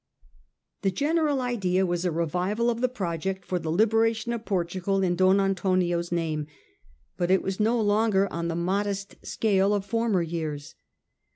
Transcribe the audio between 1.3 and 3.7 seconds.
idea was a revival of the project tor the